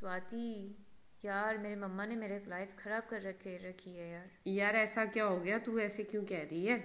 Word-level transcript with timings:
स्वाति 0.00 0.78
यार 1.24 1.58
मेरे 1.58 1.76
मम्मा 1.76 2.06
ने 2.06 2.16
मेरे 2.16 2.44
लाइफ 2.48 2.76
खराब 2.78 3.02
कर 3.02 3.22
रखे 3.22 3.68
रखी 3.68 3.96
है 3.96 4.10
यार। 4.10 4.30
यार 4.46 4.76
ऐसा 4.76 5.04
क्या 5.04 5.24
हो 5.24 5.40
गया? 5.40 5.58
तू 5.58 5.78
ऐसे 5.78 6.04
क्यों 6.04 6.24
कह 6.24 6.42
रही 6.42 6.66
है? 6.66 6.84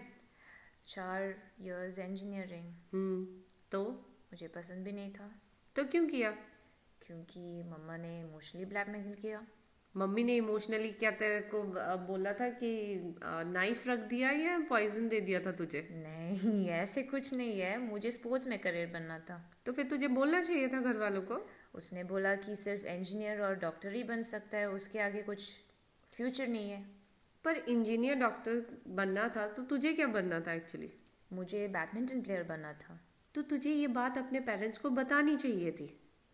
चार 0.87 1.23
इयर्स 1.61 1.99
इंजीनियरिंग 1.99 2.73
हम्म 2.93 3.41
तो? 3.71 3.91
मुझे 4.25 4.47
पसंद 4.47 4.85
भी 4.85 4.91
नहीं 4.91 5.13
था। 5.13 5.41
तो 5.75 5.83
क्यों 5.83 6.07
किया? 6.07 6.31
क्योंकि 7.01 7.63
मम्मा 7.63 7.97
ने 7.97 8.19
इमोशनली 8.19 8.65
ब्लैकमेल 8.65 9.13
किया। 9.13 9.47
मम्मी 9.95 10.23
ने 10.23 10.35
इमोशनली 10.35 10.91
क्या 10.91 11.11
तेरे 11.11 11.39
को 11.53 11.61
बोला 12.07 12.33
था 12.33 12.49
कि 12.53 12.69
नाइफ 13.23 13.87
रख 13.87 13.99
दिया 14.09 14.31
या 14.31 14.57
पॉइजन 14.59 15.07
दे 15.09 15.19
दिया 15.21 15.39
था 15.39 15.51
तुझे? 15.51 15.87
नहीं 15.93 16.67
ऐसे 16.69 17.03
कुछ 17.03 17.33
नहीं 17.33 17.59
है। 17.59 17.77
मुझे 17.77 18.11
स्पोर्ट्स 18.11 18.47
में 18.47 18.57
करियर 18.59 18.87
बनना 18.87 19.19
था। 19.19 19.39
तो 19.65 19.73
फिर 19.73 19.85
तुझे 19.85 20.07
बोलना 20.09 20.41
चाहिए 20.41 20.67
था 20.67 20.81
घर 20.81 20.97
वालों 20.97 21.21
को? 21.21 21.47
उसने 21.75 22.03
बोला 22.03 22.35
कि 22.35 22.55
सिर्फ़ 22.55 22.85
इंजीनियर 22.85 23.41
और 23.41 23.55
डॉक्टर 23.55 23.93
ही 23.93 24.03
बन 24.03 24.23
सकता 24.23 24.57
है। 24.57 24.69
उसके 24.69 24.99
आगे 24.99 25.21
कुछ 25.21 25.51
फ्यूचर 26.11 26.47
नहीं 26.47 26.69
है। 26.71 26.83
पर 27.45 27.57
इंजीनियर 27.69 28.15
डॉक्टर 28.15 28.63
बनना 28.87 29.27
था 29.29 29.47
तो 29.47 29.63
तुझे 29.63 29.93
क्या 29.93 30.07
बनना 30.07 30.39
था 30.39 30.53
एक्चुअली 30.53 30.91
मुझे 31.33 31.67
बैडमिंटन 31.67 32.21
प्लेयर 32.21 32.43
बनना 32.43 32.73
था। 32.73 32.99
तो 33.35 33.41
तुझे 33.41 33.69
ये 33.69 33.87
बात 33.87 34.17
अपने 34.17 34.39
पेरेंट्स 34.39 34.77
को 34.77 34.89
बतानी 34.89 35.35
चाहिए 35.35 35.71
थी। 35.71 35.87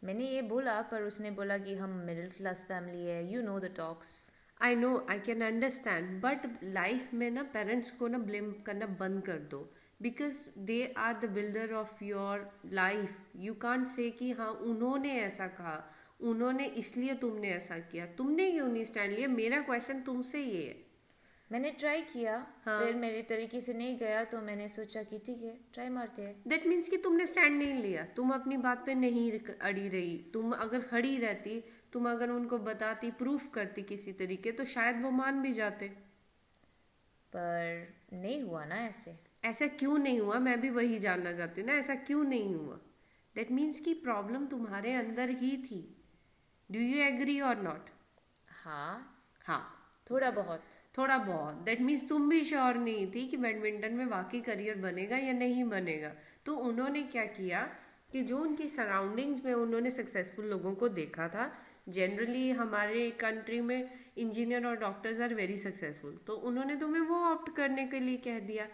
मैंने 0.04 0.26
ये 0.26 0.42
बोला, 0.42 0.82
पर 0.82 1.02
उसने 1.04 1.32
बोला 1.32 1.58
कि 1.58 1.76
हम 1.76 1.90
मिडिल 2.06 2.30
क्लास 2.30 2.64
फैमिली 2.68 3.06
है 3.06 3.34
you 3.34 3.42
know 3.42 3.60
the 3.60 3.74
talks 3.78 4.32
I 4.62 4.76
know 4.76 5.08
I 5.10 5.20
can 5.20 5.42
understand 5.42 6.22
but 6.22 6.48
life 6.64 7.14
में 7.14 7.30
ना 7.32 7.44
पेरेंट्स 7.44 7.92
को 7.92 8.08
ना 8.08 8.18
ब्लेम 8.18 8.52
करना 8.66 8.86
बंद 9.00 9.22
कर 9.26 9.40
दो 9.52 9.60
because 10.02 10.46
they 10.58 10.94
are 10.98 11.20
the 11.20 11.26
builder 11.26 11.74
of 11.74 12.04
your 12.04 12.50
life 12.74 13.18
you 13.36 13.54
can't 13.54 13.88
say 13.88 14.10
कि 14.10 14.32
हाँ 14.32 14.52
उन्होंने 14.52 15.12
ऐसा 15.22 15.48
कहा, 15.48 15.92
उन्होंने 16.22 16.66
इसलिए 16.66 17.14
तुमने 17.16 17.50
ऐसा 17.50 17.78
किया। 17.78 18.06
तुमने 18.06 18.52
क्यों 18.52 18.68
नहीं 18.68 18.86
स्टैंड 18.86 19.14
लिया? 19.14 19.28
मेरा 19.28 19.62
क्वेश्चन 19.62 20.02
तुमसे 20.02 20.40
ये 20.40 20.66
है। 20.68 20.91
मैंने 21.52 21.72
ट्राई 21.72 22.02
किया 22.02 22.48
हाँ। 22.66 22.86
फिर 22.86 22.96
मेरे 22.96 23.22
तरीके 23.22 23.62
से 23.62 23.74
नहीं 23.74 23.98
गया 23.98 24.24
तो 24.24 24.42
मैंने 24.42 24.68
सोचा 24.68 25.04
कि 25.04 25.20
ठीक 25.20 25.42
है 25.44 25.58
ट्राई 25.74 25.90
मारते 25.90 26.22
हैं। 26.22 26.44
दैट 26.48 26.68
मीन्स 26.68 26.90
कि 26.90 26.98
तुमने 26.98 27.28
स्टैंड 27.28 27.58
नहीं 27.58 27.74
लिया। 27.74 28.04
तुम 28.04 28.32
अपनी 28.32 28.58
बात 28.58 28.86
पे 28.86 28.96
नहीं 28.96 29.40
अड़ी 29.62 29.88
रही। 29.90 30.18
तुम 30.34 30.52
अगर 30.52 30.82
खड़ी 30.82 31.18
रहती 31.18 31.64
तुम 31.94 32.10
अगर 32.12 32.30
उनको 32.30 32.58
बताती 32.58 33.12
प्रूफ 33.12 33.50
करती 33.54 33.82
किसी 33.82 34.12
तरीके 34.12 34.52
तो 34.52 34.66
शायद 34.66 35.02
वो 35.02 35.12
मान 35.12 35.42
भी 35.42 35.54
जाते। 35.54 35.88
पर 37.34 37.94
नहीं 38.14 38.42
हुआ 38.44 38.66
ना 38.66 38.76
ऐसे। 38.76 39.16
ऐसा 39.46 39.68
क्यों 39.68 39.98
नहीं 39.98 40.20
हुआ? 40.20 40.40
मैं 40.40 40.62
भी 40.62 40.70
वही 40.70 41.00
जानना 41.00 41.34
चाहती 41.34 41.62
हूँ 41.62 41.70
ना 41.70 41.76
ऐसा 41.76 41.96
क्यों 41.96 42.24
नहीं 42.24 42.56
हुआ? 42.56 42.80
दैट 43.36 43.52
मीन्स 43.52 43.80
कि 43.80 43.94
प्रॉब्लम 43.94 44.46
तुम्हारे 44.46 44.94
अंदर 44.94 45.30
ही 45.30 45.58
थी। 45.58 45.98
डू 46.72 46.80
यू 46.80 47.04
एग्री 47.04 47.40
और 47.42 47.62
नॉट 47.62 47.90
हाँ। 48.64 49.24
हाँ। 49.46 49.81
थोड़ा 50.08 50.32
बहुत। 50.32 50.64
थोड़ा 50.98 51.18
बहुत। 51.18 51.58
दैट 51.58 51.82
मीन्स 51.82 52.08
तुम 52.10 52.30
भी 52.30 52.44
श्योर 52.44 52.78
नहीं 52.78 53.06
थी 53.12 53.28
कि 53.28 53.38
बैडमिंटन 53.38 53.94
में 53.94 54.06
वाकई 54.06 54.42
करियर 54.42 54.78
बनेगा 54.78 55.18
या 55.18 55.34
नहीं 55.34 55.64
बनेगा। 55.64 56.12
तो 56.46 56.56
उन्होंने 56.60 57.04
क्या 57.04 57.26
किया 57.26 57.62
कि 58.12 58.22
जो 58.22 58.38
उनकी 58.38 58.68
सराउंडिंग्स 58.68 59.46
में 59.46 59.54
उन्होंने 59.54 59.92
सक्सेसफुल 59.92 60.46
लोगों 60.46 60.74
को 60.76 60.90
देखा 60.90 61.28
था 61.28 61.52
जनरली 61.90 62.50
हमारे 62.52 63.10
कंट्री 63.12 63.62
में 63.62 63.90
इंजीनियर 64.18 64.66
और 64.68 64.76
डॉक्टर्स 64.78 65.22
आर 65.22 65.34
वेरी 65.34 65.58
सक्सेसफुल 65.58 66.20
तो 66.28 66.34
उन्होंने 66.34 66.76
तुम्हें 66.76 67.02
वो 67.02 67.24
ऑप्ट 67.26 67.56
करने 67.56 67.86
के 67.86 68.00
लिए 68.00 68.18
कह 68.18 68.40
दिया। 68.40 68.68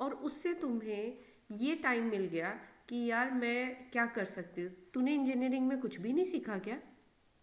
और 0.00 0.14
उससे 0.22 0.52
तुम्हें 0.54 1.16
ये 1.50 1.74
टाइम 1.74 2.04
मिल 2.04 2.26
गया 2.26 2.48
कि 2.88 3.04
यार 3.06 3.30
मैं 3.30 3.90
क्या 3.92 4.06
कर 4.06 4.24
सकती 4.24 4.62
हूँ? 4.62 4.70
तूने 4.94 5.14
इंजीनियरिंग 5.14 5.66
में 5.68 5.78
कुछ 5.80 6.00
भी 6.00 6.12
नहीं 6.12 6.24
सीखा 6.24 6.58
क्या? 6.58 6.78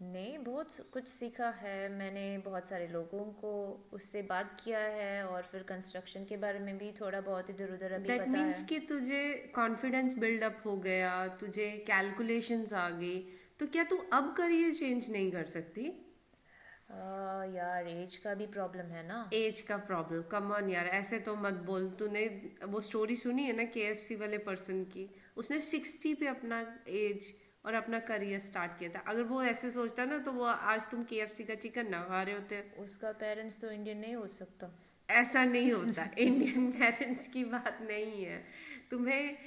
नहीं 0.01 0.37
बहुत 0.37 0.75
कुछ 0.93 1.07
सीखा 1.07 1.49
है। 1.57 1.89
मैंने 1.89 2.37
बहुत 2.45 2.67
सारे 2.67 2.87
लोगों 2.87 3.23
को 3.41 3.51
उससे 3.93 4.21
बात 4.21 4.57
किया 4.63 4.79
है 4.79 5.23
और 5.27 5.43
फिर 5.43 5.63
कंस्ट्रक्शन 5.63 6.23
के 6.25 6.37
बारे 6.37 6.59
में 6.59 6.77
भी 6.77 6.91
थोड़ा 6.91 7.19
बहुत 7.21 7.49
इधर 7.49 7.73
उधर 7.73 7.91
अभी 7.91 8.07
दैट 8.07 8.21
पता 8.21 8.31
मीन्स 8.31 8.59
है। 8.59 8.65
कि 8.67 8.79
तुझे 8.79 9.51
कॉन्फिडेंस 9.55 10.17
बिल्डअप 10.17 10.61
हो 10.65 10.75
गया 10.77 11.11
तुझे 11.39 11.69
कैलकुलेशंस 11.87 12.73
आ 12.73 12.89
गई 12.89 13.19
तो 13.59 13.67
क्या 13.67 13.83
तू 13.83 13.97
अब 14.13 14.33
करियर 14.37 14.73
चेंज 14.73 15.09
नहीं 15.11 15.31
कर 15.31 15.43
सकती? 15.45 15.85
आ, 16.91 17.43
यार 17.45 17.87
एज 17.87 18.15
का 18.15 18.33
भी 18.33 18.45
प्रॉब्लम 18.47 18.85
है 18.85 19.05
ना। 19.07 19.29
एज 19.33 19.61
का 19.61 19.77
प्रॉब्लम 19.77 20.21
कम 20.31 20.51
ऑन 20.51 20.69
यार 20.69 20.87
ऐसे 20.93 21.19
तो 21.19 21.35
मत 21.35 21.61
बोल। 21.65 21.89
तूने 21.99 22.25
वो 22.65 22.81
स्टोरी 22.81 23.15
सुनी 23.15 23.43
है 23.43 23.55
ना 23.57 23.63
के 23.77 24.15
वाले 24.17 24.37
पर्सन 24.37 24.83
की? 24.83 25.09
उसने 25.37 25.61
सिक्सटी 25.61 26.13
पे 26.13 26.27
अपना 26.27 26.59
एज 26.89 27.33
और 27.65 27.73
अपना 27.73 27.99
करियर 28.01 28.39
स्टार्ट 28.39 28.77
किया 28.79 28.89
था। 28.89 29.03
अगर 29.07 29.23
वो 29.23 29.41
ऐसे 29.43 29.71
सोचता 29.71 30.05
ना 30.05 30.17
तो 30.19 30.31
वो 30.31 30.45
आज 30.45 30.89
तुम 30.91 31.03
के 31.03 31.25
का 31.43 31.55
चिकन 31.55 31.89
ना 31.89 31.99
खा 32.03 32.21
रहे 32.23 32.35
होते। 32.35 32.61
उसका 32.79 33.11
पेरेंट्स 33.19 33.59
तो 33.61 33.71
इंडियन 33.71 33.97
नहीं 33.97 34.15
हो 34.15 34.27
सकता। 34.29 34.69
ऐसा 35.09 35.43
नहीं 35.45 35.71
होता। 35.71 36.09
इंडियन 36.17 36.71
पेरेंट्स 36.71 37.27
की 37.27 37.43
बात 37.45 37.79
नहीं 37.81 38.23
है। 38.23 38.43
तुम्हें 38.91 39.37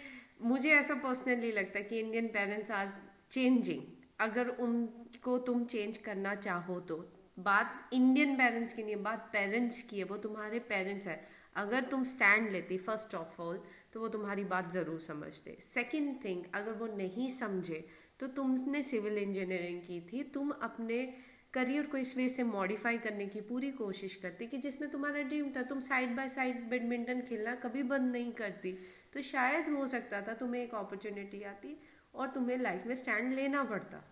मुझे 0.42 0.70
ऐसा 0.70 0.94
पर्सनली 0.94 1.52
लगता 1.52 1.78
है 1.78 1.84
कि 1.84 1.98
इंडियन 1.98 2.26
पेरेंट्स 2.28 2.70
आर 2.70 2.92
चेंजिंग 3.32 3.82
अगर 4.20 4.48
उनको 4.48 5.38
तुम 5.40 5.64
चेंज 5.66 5.98
करना 5.98 6.34
चाहो 6.36 6.80
तो। 6.80 6.96
बात 7.38 7.90
इंडियन 7.92 8.36
पेरेंट्स 8.36 8.72
की 8.72 8.82
नहीं 8.82 8.94
है 8.94 9.00
बात 9.02 9.28
पेरेंट्स 9.32 9.80
की 9.82 9.98
है। 9.98 10.04
वो 10.04 10.16
तुम्हारे 10.16 10.58
पेरेंट्स 10.68 11.06
है। 11.06 11.20
अगर 11.56 11.84
तुम 11.84 12.04
स्टैंड 12.04 12.50
लेती 12.52 12.76
फ़र्स्ट 12.78 13.14
ऑफ़ 13.14 13.40
ऑल 13.42 13.62
तो 13.92 14.00
वो 14.00 14.08
तुम्हारी 14.08 14.44
बात 14.44 14.72
ज़रूर 14.72 15.00
समझते। 15.00 15.56
सेकंड 15.60 16.24
थिंग 16.24 16.44
अगर 16.54 16.72
वो 16.72 16.86
नहीं 16.86 17.28
समझे 17.30 17.84
तो 18.20 18.26
तुमने 18.26 18.82
सिविल 18.82 19.18
इंजीनियरिंग 19.18 19.80
की 19.80 20.00
थी 20.00 20.22
तुम 20.22 20.50
अपने 20.50 21.14
करियर 21.52 21.86
को 21.86 21.96
इस 21.96 22.16
वे 22.16 22.28
से 22.28 22.42
मॉडिफाई 22.42 22.98
करने 22.98 23.26
की 23.26 23.40
पूरी 23.40 23.70
कोशिश 23.70 24.14
करती 24.14 24.46
कि 24.46 24.58
जिसमें 24.58 24.90
तुम्हारा 24.90 25.22
ड्रीम 25.22 25.50
था 25.56 25.62
तुम 25.62 25.80
साइड 25.80 26.16
बाय 26.16 26.28
साइड 26.28 26.68
बैडमिंटन 26.70 27.20
खेलना 27.20 27.54
कभी 27.54 27.82
बंद 27.82 28.12
नहीं 28.12 28.32
करती। 28.32 28.72
तो 29.14 29.22
शायद 29.22 29.68
हो 29.68 29.86
सकता 29.86 30.20
था 30.20 30.34
तुम्हें 30.34 30.62
एक 30.62 30.74
अपॉर्चुनिटी 30.74 31.42
आती 31.42 31.76
और 32.14 32.28
तुम्हें 32.28 32.58
लाइफ 32.58 32.86
में 32.86 32.94
स्टैंड 32.94 33.32
लेना 33.32 33.62
पड़ता। 33.64 34.02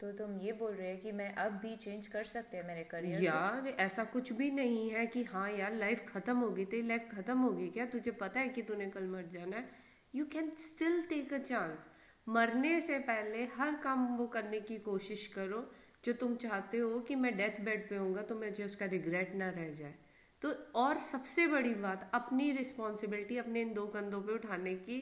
तो 0.00 0.12
तुम 0.12 0.38
ये 0.40 0.52
बोल 0.52 0.72
रहे 0.72 0.92
हो 0.92 0.98
कि 0.98 1.12
मैं 1.12 1.34
अब 1.34 1.52
भी 1.52 1.74
चेंज 1.76 2.06
कर 2.06 2.24
सकते 2.24 2.56
हैं 2.56 2.66
मेरे 2.66 2.84
करियर 2.84 3.22
यार 3.22 3.68
ऐसा 3.68 4.04
कुछ 4.04 4.32
भी 4.32 4.50
नहीं 4.50 4.88
है 4.90 5.06
कि 5.06 5.22
हाँ 5.24 5.50
यार 5.50 5.74
लाइफ 5.74 6.04
खत्म 6.08 6.36
होगी 6.36 6.64
तेरी 6.64 6.86
लाइफ 6.88 7.08
खत्म 7.12 7.38
होगी 7.38 7.68
क्या? 7.68 7.86
तुझे 7.86 8.10
पता 8.10 8.40
है 8.40 8.48
कि 8.48 8.62
तूने 8.62 8.86
कल 8.86 9.06
मर 9.06 9.26
जाना 9.32 9.56
है। 9.56 9.68
You 10.14 10.24
can 10.26 10.50
still 10.58 11.02
take 11.02 11.32
a 11.34 11.38
chance 11.38 11.88
मरने 12.26 12.80
से 12.80 12.98
पहले 13.00 13.44
हर 13.56 13.74
काम 13.74 14.06
वो 14.16 14.26
करने 14.26 14.60
की 14.60 14.78
कोशिश 14.80 15.26
करो, 15.26 15.70
जो 16.04 16.12
तुम 16.12 16.34
चाहते 16.36 16.78
हो 16.78 17.00
कि 17.00 17.14
मैं 17.14 17.36
डेथ 17.36 17.60
बेड 17.64 17.88
पे 17.88 17.96
होऊँगा 17.96 18.22
तो 18.22 18.34
मुझे 18.34 18.64
उसका 18.64 18.86
रिग्रेट 18.86 19.34
ना 19.34 19.48
रह 19.50 19.70
जाए। 19.72 19.94
तो 20.42 20.50
और 20.74 20.98
सबसे 21.00 21.46
बड़ी 21.46 21.74
बात, 21.74 22.10
अपनी 22.14 22.50
रिस्पॉन्सिबिलिटी 22.52 23.36
अपने 23.38 23.60
इन 23.60 23.72
दो 23.74 23.86
कंधों 23.86 24.20
पे 24.22 24.32
उठाने 24.32 24.74
की 24.74 24.98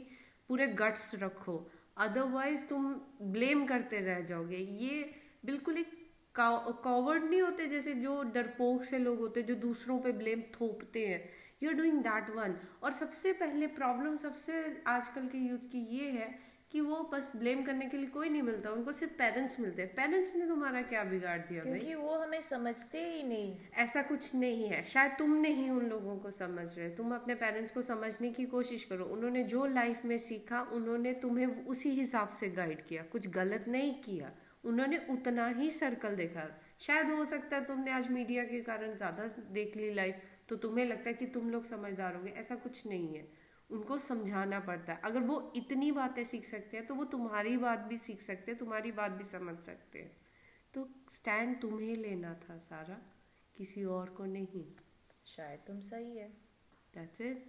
पूरे 0.49 0.67
गट्स 0.75 1.15
रखो। 1.23 1.57
अदरवाइज़ 1.99 2.65
तुम 2.65 2.93
ब्लेम 3.23 3.65
करते 3.67 4.01
रह 4.01 4.21
जाओगे। 4.23 4.57
ये 4.57 5.11
बिल्कुल 5.47 5.79
एक 5.79 5.91
कॉवर्ड 6.35 7.25
नहीं 7.25 7.41
होते 7.43 7.67
जैसे 7.67 7.93
जो 7.95 8.23
डरपोक 8.35 8.85
से 8.85 8.99
लोग 8.99 9.19
होते 9.19 9.43
जो 9.43 9.55
दूसरों 9.57 9.99
पे 10.01 10.13
ब्लेम 10.13 10.43
थोपते 10.55 11.07
हैं। 11.07 11.29
You 11.63 11.71
are 11.71 11.77
doing 11.77 11.99
that 12.03 12.31
one 12.37 12.57
और 12.83 12.93
सबसे 12.93 13.33
पहले 13.33 13.67
प्रॉब्लम 13.75 14.17
सबसे 14.19 14.63
आजकल 14.87 15.27
के 15.29 15.39
यूथ 15.39 15.69
की 15.73 15.85
ये 15.97 16.11
है 16.11 16.29
कि 16.73 16.81
वो 16.81 16.97
बस 17.13 17.31
ब्लेम 17.37 17.63
करने 17.63 17.87
के 17.87 17.97
लिए 17.97 18.07
कोई 18.09 18.29
नहीं 18.29 18.43
मिलता 18.43 18.71
उनको 18.71 18.93
सिर्फ़ 18.93 19.13
पेरेंट्स 19.13 19.59
मिलते 19.61 19.83
हैं। 19.83 19.95
पेरेंट्स 19.95 20.35
ने 20.37 20.47
तुम्हारा 20.47 20.83
क्या 20.83 21.03
बिगाड़ 21.05 21.39
दिया 21.41 21.63
क्योंकि 21.63 21.87
भाई 21.87 21.95
वो 21.95 22.19
हमें 22.19 22.41
समझते 22.41 23.05
ही 23.07 23.23
नहीं। 23.23 23.55
ऐसा 23.77 24.03
कुछ 24.03 24.35
नहीं 24.35 24.69
है। 24.69 24.83
शायद 24.85 25.13
तुम 25.19 25.35
नहीं 25.37 25.69
उन 25.71 25.89
लोगों 25.89 26.17
को 26.17 26.31
समझ 26.31 26.67
रहे। 26.79 26.89
तुम 26.91 27.15
अपने 27.15 27.35
पेरेंट्स 27.35 27.73
को 27.73 27.83
समझने 27.83 28.31
की 28.31 28.45
कोशिश 28.47 28.85
करो। 28.85 29.05
उन्होंने 29.07 29.43
जो 29.45 29.67
लाइफ 29.67 30.05
में 30.05 30.17
सीखा 30.19 30.63
उन्होंने 30.73 31.13
तुम्हें 31.23 31.47
उसी 31.67 31.91
हिसाब 31.91 32.29
से 32.31 32.49
गाइड 32.51 32.85
किया। 32.87 33.03
कुछ 33.13 33.29
गलत 33.31 33.65
नहीं 33.69 33.93
किया। 34.01 34.31
उन्होंने 34.65 35.01
उतना 35.11 35.49
ही 35.51 35.71
सर्कल 35.71 36.17
देखा। 36.17 36.49
शायद 36.81 37.11
हो 37.11 37.25
सकता 37.25 37.57
है 37.57 37.65
तुमने 37.65 37.91
आज 37.91 38.11
मीडिया 38.11 38.45
के 38.45 38.61
कारण 38.63 38.97
ज़्यादा 38.97 39.29
देख 39.53 39.77
ली 39.77 39.93
लाइफ 39.95 40.23
तो 40.49 40.57
तुम्हें 40.57 40.85
लगता 40.87 41.11
है 41.11 41.15
कि 41.15 41.27
तुम 41.27 41.51
लोग 41.51 41.65
समझदार 41.65 42.15
होंगे। 42.15 42.31
ऐसा 42.31 42.55
कुछ 42.55 42.87
नहीं 42.87 43.15
है। 43.15 43.27
उनको 43.73 43.99
समझाना 43.99 44.61
पड़ता 44.61 44.93
है। 44.93 45.01
अगर 45.05 45.21
वो 45.21 45.53
इतनी 45.57 45.93
बातें 45.93 46.25
सीख 46.25 46.45
सकते 46.45 46.77
हैं 46.77 46.87
तो 46.87 46.95
वो 46.95 47.05
तुम्हारी 47.05 47.57
बात 47.57 47.79
भी 47.79 47.99
सीख 47.99 48.21
सकते 48.23 48.51
हैं 48.51 48.59
तुम्हारी 48.59 48.93
बात 48.93 49.11
भी 49.11 49.25
समझ 49.25 49.57
सकते 49.65 49.99
हैं। 49.99 50.17
तो 50.75 50.89
स्टैंड 51.11 51.61
तुम्हें 51.61 51.97
लेना 51.97 52.35
था 52.35 52.59
सारा 52.59 53.01
किसी 53.57 53.85
और 53.85 54.11
को 54.11 54.25
नहीं। 54.25 54.65
शायद 55.27 55.61
तुम 55.67 55.81
सही 55.81 56.17
है। 56.17 56.29
That's 56.95 57.21
it 57.21 57.45